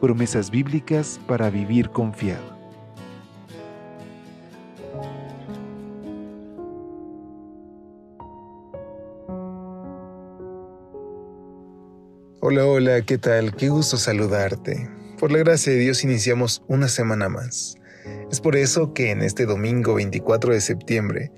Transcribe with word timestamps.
promesas 0.00 0.50
bíblicas 0.50 1.20
para 1.26 1.50
vivir 1.50 1.90
confiado. 1.90 2.58
Hola, 12.40 12.64
hola, 12.64 13.02
¿qué 13.02 13.18
tal? 13.18 13.54
Qué 13.54 13.68
gusto 13.68 13.96
saludarte. 13.96 14.88
Por 15.18 15.32
la 15.32 15.38
gracia 15.38 15.72
de 15.72 15.80
Dios 15.80 16.04
iniciamos 16.04 16.62
una 16.68 16.88
semana 16.88 17.28
más. 17.28 17.76
Es 18.30 18.40
por 18.40 18.56
eso 18.56 18.94
que 18.94 19.10
en 19.10 19.22
este 19.22 19.44
domingo 19.44 19.94
24 19.94 20.54
de 20.54 20.60
septiembre, 20.60 21.32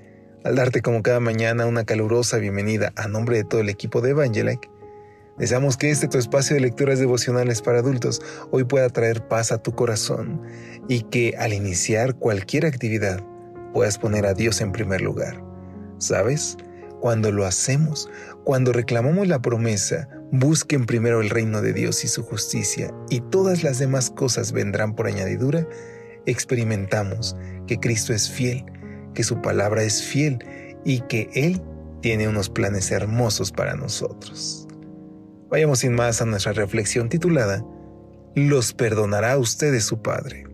al 0.45 0.57
darte 0.57 0.83
como 0.83 1.03
cada 1.03 1.19
mañana 1.19 1.67
una 1.67 1.85
calurosa 1.85 2.39
bienvenida 2.39 2.93
a 2.97 3.09
nombre 3.09 3.39
de 3.39 3.45
todo 3.45 3.61
el 3.61 3.69
equipo 3.69 4.01
de 4.01 4.11
Evangelike, 4.11 4.71
Deseamos 5.41 5.79
que 5.79 5.91
este 5.91 6.07
tu 6.07 6.19
espacio 6.19 6.55
de 6.55 6.61
lecturas 6.61 6.99
devocionales 6.99 7.63
para 7.63 7.79
adultos 7.79 8.21
hoy 8.51 8.65
pueda 8.65 8.91
traer 8.91 9.27
paz 9.27 9.53
a 9.53 9.63
tu 9.63 9.73
corazón 9.73 10.43
y 10.87 11.01
que 11.05 11.35
al 11.39 11.55
iniciar 11.55 12.15
cualquier 12.15 12.67
actividad 12.67 13.25
puedas 13.73 13.97
poner 13.97 14.27
a 14.27 14.35
Dios 14.35 14.61
en 14.61 14.71
primer 14.71 15.01
lugar. 15.01 15.43
¿Sabes? 15.97 16.59
Cuando 17.01 17.33
lo 17.33 17.47
hacemos, 17.47 18.11
cuando 18.45 18.75
reclamamos 18.75 19.29
la 19.29 19.41
promesa, 19.41 20.11
busquen 20.31 20.85
primero 20.85 21.23
el 21.23 21.31
reino 21.31 21.63
de 21.63 21.73
Dios 21.73 22.05
y 22.05 22.09
su 22.09 22.23
justicia 22.23 22.93
y 23.09 23.21
todas 23.21 23.63
las 23.63 23.79
demás 23.79 24.11
cosas 24.11 24.53
vendrán 24.53 24.95
por 24.95 25.07
añadidura, 25.07 25.67
experimentamos 26.27 27.35
que 27.67 27.81
Cristo 27.81 28.13
es 28.13 28.29
fiel, 28.29 28.67
que 29.15 29.25
su 29.25 29.41
palabra 29.41 29.85
es 29.85 30.03
fiel 30.03 30.45
y 30.85 31.01
que 31.01 31.31
Él 31.33 31.63
tiene 32.03 32.29
unos 32.29 32.51
planes 32.51 32.91
hermosos 32.91 33.51
para 33.53 33.75
nosotros. 33.75 34.67
Vayamos 35.51 35.81
sin 35.81 35.95
más 35.95 36.23
a 36.23 36.27
nuestra 36.27 36.53
reflexión 36.53 37.09
titulada 37.09 37.65
Los 38.37 38.73
perdonará 38.73 39.37
ustedes 39.37 39.85
su 39.85 40.01
Padre. 40.01 40.47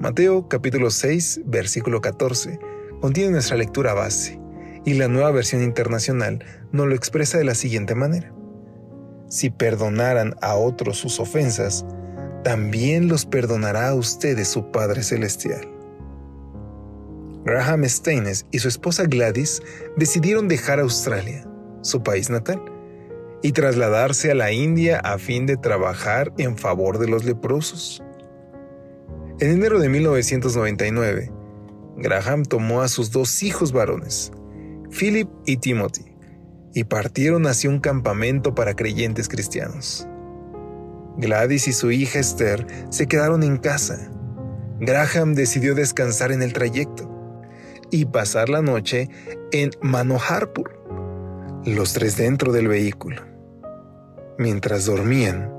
Mateo 0.00 0.48
capítulo 0.48 0.90
6, 0.90 1.42
versículo 1.44 2.00
14 2.00 2.58
contiene 3.02 3.32
nuestra 3.32 3.58
lectura 3.58 3.92
base 3.92 4.40
y 4.86 4.94
la 4.94 5.08
nueva 5.08 5.30
versión 5.30 5.62
internacional 5.62 6.42
nos 6.72 6.86
lo 6.86 6.94
expresa 6.94 7.36
de 7.36 7.44
la 7.44 7.54
siguiente 7.54 7.94
manera. 7.94 8.32
Si 9.28 9.50
perdonaran 9.50 10.34
a 10.40 10.54
otros 10.54 10.96
sus 10.96 11.20
ofensas, 11.20 11.84
también 12.44 13.08
los 13.08 13.26
perdonará 13.26 13.88
a 13.88 13.94
ustedes 13.94 14.48
su 14.48 14.70
Padre 14.70 15.02
Celestial. 15.02 15.68
Graham 17.44 17.84
Staines 17.84 18.46
y 18.50 18.58
su 18.58 18.68
esposa 18.68 19.04
Gladys 19.04 19.60
decidieron 19.96 20.48
dejar 20.48 20.80
Australia, 20.80 21.46
su 21.82 22.02
país 22.02 22.30
natal, 22.30 22.62
y 23.46 23.52
trasladarse 23.52 24.32
a 24.32 24.34
la 24.34 24.50
India 24.50 24.98
a 24.98 25.18
fin 25.18 25.46
de 25.46 25.56
trabajar 25.56 26.32
en 26.36 26.58
favor 26.58 26.98
de 26.98 27.06
los 27.06 27.24
leprosos. 27.24 28.02
En 29.38 29.50
enero 29.50 29.78
de 29.78 29.88
1999, 29.88 31.30
Graham 31.96 32.42
tomó 32.42 32.82
a 32.82 32.88
sus 32.88 33.12
dos 33.12 33.44
hijos 33.44 33.70
varones, 33.70 34.32
Philip 34.90 35.28
y 35.46 35.58
Timothy, 35.58 36.12
y 36.74 36.82
partieron 36.82 37.46
hacia 37.46 37.70
un 37.70 37.78
campamento 37.78 38.52
para 38.52 38.74
creyentes 38.74 39.28
cristianos. 39.28 40.08
Gladys 41.16 41.68
y 41.68 41.72
su 41.72 41.92
hija 41.92 42.18
Esther 42.18 42.66
se 42.90 43.06
quedaron 43.06 43.44
en 43.44 43.58
casa. 43.58 44.10
Graham 44.80 45.34
decidió 45.34 45.76
descansar 45.76 46.32
en 46.32 46.42
el 46.42 46.52
trayecto 46.52 47.08
y 47.92 48.06
pasar 48.06 48.48
la 48.48 48.60
noche 48.60 49.08
en 49.52 49.70
Manoharpur, 49.82 50.82
los 51.64 51.92
tres 51.92 52.16
dentro 52.16 52.50
del 52.50 52.66
vehículo. 52.66 53.35
Mientras 54.38 54.84
dormían, 54.84 55.50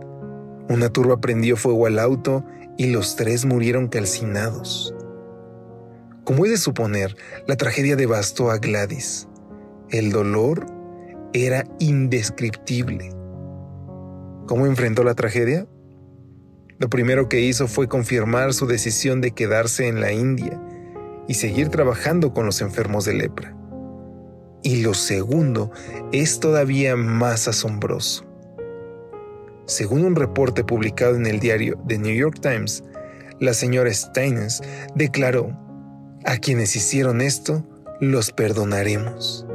una 0.69 0.89
turba 0.89 1.19
prendió 1.19 1.57
fuego 1.57 1.87
al 1.87 1.97
auto 1.97 2.45
y 2.77 2.87
los 2.87 3.15
tres 3.15 3.45
murieron 3.45 3.87
calcinados. 3.87 4.93
Como 6.23 6.45
he 6.45 6.49
de 6.49 6.57
suponer, 6.57 7.15
la 7.47 7.55
tragedia 7.55 7.95
devastó 7.95 8.51
a 8.51 8.57
Gladys. 8.57 9.27
El 9.89 10.11
dolor 10.11 10.65
era 11.33 11.63
indescriptible. 11.79 13.09
¿Cómo 14.45 14.65
enfrentó 14.67 15.03
la 15.03 15.15
tragedia? 15.15 15.65
Lo 16.77 16.89
primero 16.89 17.29
que 17.29 17.41
hizo 17.41 17.67
fue 17.67 17.87
confirmar 17.87 18.53
su 18.53 18.67
decisión 18.67 19.21
de 19.21 19.31
quedarse 19.31 19.87
en 19.87 20.01
la 20.01 20.11
India 20.11 20.61
y 21.27 21.33
seguir 21.33 21.69
trabajando 21.69 22.33
con 22.33 22.45
los 22.45 22.61
enfermos 22.61 23.05
de 23.05 23.13
lepra. 23.13 23.55
Y 24.61 24.83
lo 24.83 24.93
segundo 24.93 25.71
es 26.11 26.39
todavía 26.39 26.95
más 26.95 27.47
asombroso. 27.47 28.26
Según 29.67 30.03
un 30.03 30.15
reporte 30.15 30.63
publicado 30.63 31.15
en 31.15 31.27
el 31.27 31.39
diario 31.39 31.79
The 31.87 31.97
New 31.97 32.15
York 32.15 32.39
Times, 32.41 32.83
la 33.39 33.53
señora 33.53 33.93
Steines 33.93 34.61
declaró, 34.95 35.55
a 36.25 36.37
quienes 36.37 36.75
hicieron 36.75 37.21
esto, 37.21 37.63
los 38.01 38.31
perdonaremos. 38.31 39.45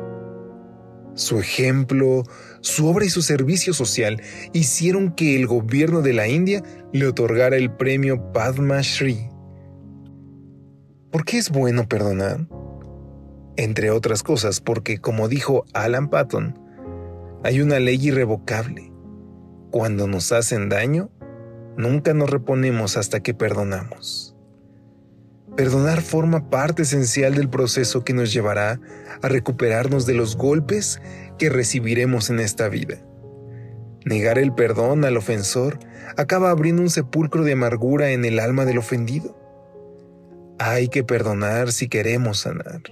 Su 1.14 1.40
ejemplo, 1.40 2.22
su 2.60 2.86
obra 2.86 3.04
y 3.04 3.10
su 3.10 3.22
servicio 3.22 3.74
social 3.74 4.22
hicieron 4.52 5.12
que 5.12 5.36
el 5.36 5.46
gobierno 5.46 6.00
de 6.00 6.12
la 6.12 6.28
India 6.28 6.62
le 6.92 7.06
otorgara 7.06 7.56
el 7.56 7.70
premio 7.72 8.32
Padma 8.32 8.80
Shri. 8.80 9.28
¿Por 11.10 11.24
qué 11.24 11.38
es 11.38 11.50
bueno 11.50 11.88
perdonar? 11.88 12.46
entre 13.56 13.90
otras 13.90 14.22
cosas 14.22 14.60
porque, 14.60 14.98
como 14.98 15.28
dijo 15.28 15.64
Alan 15.72 16.08
Patton, 16.08 16.58
hay 17.44 17.60
una 17.60 17.78
ley 17.78 17.98
irrevocable. 18.00 18.91
Cuando 19.72 20.06
nos 20.06 20.32
hacen 20.32 20.68
daño, 20.68 21.08
nunca 21.78 22.12
nos 22.12 22.28
reponemos 22.28 22.98
hasta 22.98 23.20
que 23.20 23.32
perdonamos. 23.32 24.36
Perdonar 25.56 26.02
forma 26.02 26.50
parte 26.50 26.82
esencial 26.82 27.34
del 27.34 27.48
proceso 27.48 28.04
que 28.04 28.12
nos 28.12 28.34
llevará 28.34 28.78
a 29.22 29.28
recuperarnos 29.28 30.04
de 30.04 30.12
los 30.12 30.36
golpes 30.36 31.00
que 31.38 31.48
recibiremos 31.48 32.28
en 32.28 32.40
esta 32.40 32.68
vida. 32.68 32.98
Negar 34.04 34.38
el 34.38 34.52
perdón 34.52 35.06
al 35.06 35.16
ofensor 35.16 35.78
acaba 36.18 36.50
abriendo 36.50 36.82
un 36.82 36.90
sepulcro 36.90 37.42
de 37.42 37.52
amargura 37.52 38.10
en 38.10 38.26
el 38.26 38.40
alma 38.40 38.66
del 38.66 38.76
ofendido. 38.76 39.38
Hay 40.58 40.88
que 40.88 41.02
perdonar 41.02 41.72
si 41.72 41.88
queremos 41.88 42.40
sanar. 42.40 42.82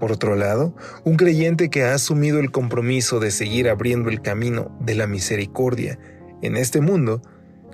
Por 0.00 0.12
otro 0.12 0.34
lado, 0.34 0.74
un 1.04 1.16
creyente 1.16 1.68
que 1.68 1.84
ha 1.84 1.94
asumido 1.94 2.40
el 2.40 2.50
compromiso 2.50 3.20
de 3.20 3.30
seguir 3.30 3.68
abriendo 3.68 4.08
el 4.08 4.22
camino 4.22 4.74
de 4.80 4.94
la 4.94 5.06
misericordia 5.06 5.98
en 6.40 6.56
este 6.56 6.80
mundo, 6.80 7.20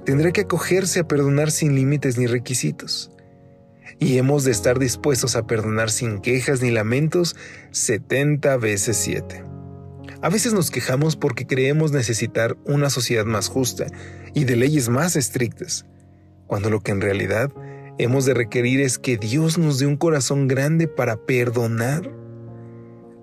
tendrá 0.05 0.33
que 0.33 0.43
acogerse 0.43 1.01
a 1.01 1.09
perdonar 1.09 1.53
sin 1.53 1.77
límites 1.77 2.19
ni 2.19 2.27
requisitos. 2.27 3.13
Y 4.01 4.19
hemos 4.19 4.43
de 4.45 4.51
estar 4.51 4.79
dispuestos 4.81 5.37
a 5.37 5.47
perdonar 5.47 5.89
sin 5.89 6.21
quejas 6.21 6.61
ni 6.61 6.71
lamentos 6.71 7.37
70 7.71 8.57
veces 8.57 8.97
7. 8.97 9.45
A 10.21 10.29
veces 10.29 10.53
nos 10.53 10.73
quejamos 10.73 11.15
porque 11.15 11.47
creemos 11.47 11.93
necesitar 11.93 12.57
una 12.65 12.91
sociedad 12.91 13.25
más 13.25 13.49
justa 13.49 13.87
y 14.35 14.45
de 14.45 14.57
leyes 14.57 14.89
más 14.89 15.15
estrictas, 15.15 15.87
cuando 16.49 16.71
lo 16.71 16.81
que 16.81 16.91
en 16.91 17.01
realidad 17.01 17.53
hemos 17.99 18.25
de 18.25 18.35
requerir 18.35 18.81
es 18.81 18.99
que 18.99 19.17
Dios 19.17 19.59
nos 19.59 19.79
dé 19.79 19.87
un 19.87 19.97
corazón 19.97 20.49
grande 20.49 20.89
para 20.89 21.17
perdonar. 21.17 22.11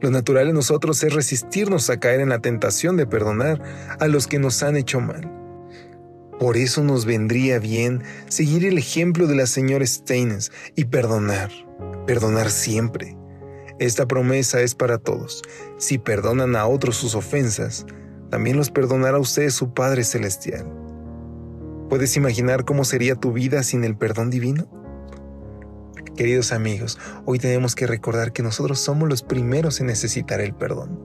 Lo 0.02 0.12
natural 0.12 0.50
en 0.50 0.56
nosotros 0.56 1.04
es 1.04 1.14
resistirnos 1.14 1.90
a 1.90 2.00
caer 2.00 2.20
en 2.20 2.30
la 2.30 2.40
tentación 2.40 2.98
de 2.98 3.08
perdonar 3.08 3.62
a 4.00 4.08
los 4.08 4.28
que 4.28 4.40
nos 4.40 4.62
han 4.64 4.76
hecho 4.76 5.00
mal. 5.00 5.32
Por 6.40 6.58
eso 6.58 6.84
nos 6.84 7.06
vendría 7.06 7.60
bien 7.60 8.04
seguir 8.28 8.66
el 8.66 8.78
ejemplo 8.78 9.28
de 9.28 9.36
la 9.36 9.46
señora 9.46 9.86
Steines 9.86 10.52
y 10.76 10.86
perdonar, 10.86 11.52
perdonar 12.06 12.50
siempre. 12.50 13.16
Esta 13.80 14.08
promesa 14.08 14.62
es 14.62 14.76
para 14.76 14.98
todos. 14.98 15.42
Si 15.78 15.98
perdonan 15.98 16.56
a 16.56 16.66
otros 16.66 16.98
sus 16.98 17.16
ofensas, 17.16 17.86
también 18.30 18.58
los 18.58 18.72
perdonará 18.72 19.18
a 19.18 19.22
ustedes 19.22 19.54
su 19.54 19.74
Padre 19.74 20.04
Celestial. 20.04 20.83
¿Puedes 21.90 22.16
imaginar 22.18 22.66
cómo 22.66 22.86
sería 22.86 23.16
tu 23.16 23.34
vida 23.34 23.62
sin 23.62 23.84
el 23.84 23.96
perdón 23.96 24.30
divino? 24.30 24.68
Queridos 26.16 26.52
amigos, 26.52 26.98
hoy 27.26 27.40
tenemos 27.40 27.76
que 27.76 27.88
recordar 27.88 28.32
que 28.32 28.42
nosotros 28.42 28.80
somos 28.80 29.10
los 29.10 29.22
primeros 29.22 29.80
en 29.80 29.88
necesitar 29.88 30.42
el 30.42 30.56
perdón. 30.56 31.00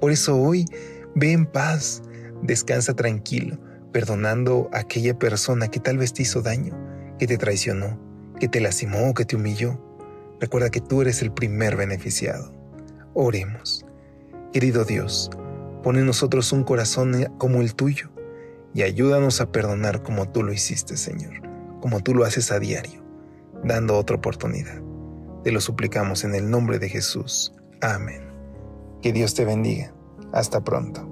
Por 0.00 0.12
eso 0.12 0.36
hoy 0.36 0.66
ve 1.14 1.32
en 1.32 1.46
paz, 1.46 2.02
descansa 2.42 2.94
tranquilo, 2.94 3.58
perdonando 3.92 4.68
a 4.72 4.80
aquella 4.80 5.18
persona 5.18 5.68
que 5.68 5.80
tal 5.80 5.98
vez 5.98 6.12
te 6.12 6.22
hizo 6.22 6.42
daño, 6.42 6.76
que 7.18 7.26
te 7.26 7.38
traicionó, 7.38 7.98
que 8.38 8.48
te 8.48 8.60
lastimó 8.60 9.14
que 9.14 9.24
te 9.24 9.36
humilló, 9.36 9.80
recuerda 10.38 10.70
que 10.70 10.80
tú 10.80 11.02
eres 11.02 11.22
el 11.22 11.32
primer 11.32 11.76
beneficiado. 11.76 12.52
Oremos. 13.14 13.84
Querido 14.52 14.84
Dios, 14.84 15.30
pone 15.82 16.00
en 16.00 16.06
nosotros 16.06 16.52
un 16.52 16.62
corazón 16.62 17.32
como 17.38 17.62
el 17.62 17.74
tuyo 17.74 18.13
y 18.74 18.82
ayúdanos 18.82 19.40
a 19.40 19.52
perdonar 19.52 20.02
como 20.02 20.28
tú 20.28 20.42
lo 20.42 20.52
hiciste, 20.52 20.96
Señor, 20.96 21.40
como 21.80 22.00
tú 22.00 22.14
lo 22.14 22.24
haces 22.24 22.50
a 22.50 22.58
diario, 22.58 23.02
dando 23.62 23.96
otra 23.96 24.16
oportunidad. 24.16 24.82
Te 25.44 25.52
lo 25.52 25.60
suplicamos 25.60 26.24
en 26.24 26.34
el 26.34 26.50
nombre 26.50 26.78
de 26.78 26.88
Jesús. 26.88 27.52
Amén. 27.80 28.22
Que 29.00 29.12
Dios 29.12 29.34
te 29.34 29.44
bendiga. 29.44 29.94
Hasta 30.32 30.64
pronto. 30.64 31.08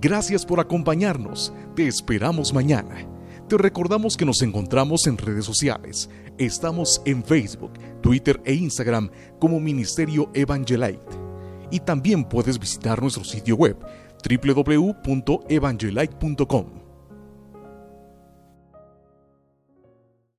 Gracias 0.00 0.46
por 0.46 0.60
acompañarnos. 0.60 1.52
Te 1.76 1.86
esperamos 1.86 2.54
mañana. 2.54 3.06
Te 3.48 3.58
recordamos 3.58 4.16
que 4.16 4.24
nos 4.24 4.40
encontramos 4.40 5.06
en 5.06 5.18
redes 5.18 5.44
sociales. 5.44 6.08
Estamos 6.38 7.02
en 7.04 7.22
Facebook, 7.22 7.72
Twitter 8.00 8.40
e 8.44 8.54
Instagram 8.54 9.10
como 9.38 9.60
Ministerio 9.60 10.30
Evangelite. 10.32 11.18
Y 11.70 11.80
también 11.80 12.24
puedes 12.24 12.58
visitar 12.58 13.02
nuestro 13.02 13.24
sitio 13.24 13.56
web 13.56 13.76
www.evangelite.com 14.24 16.79